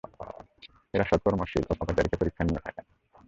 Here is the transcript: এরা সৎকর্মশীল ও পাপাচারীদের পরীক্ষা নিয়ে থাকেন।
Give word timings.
এরা 0.93 1.05
সৎকর্মশীল 1.09 1.63
ও 1.63 1.73
পাপাচারীদের 1.79 2.19
পরীক্ষা 2.21 2.43
নিয়ে 2.43 2.63
থাকেন। 2.65 2.85